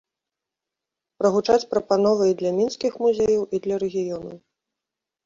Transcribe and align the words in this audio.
Прагучаць 1.19 1.65
прапановы 1.73 2.23
і 2.29 2.37
для 2.39 2.51
мінскіх 2.59 2.97
музеяў, 3.05 3.43
і 3.59 3.61
для 3.67 3.75
рэгіёнаў. 3.85 4.33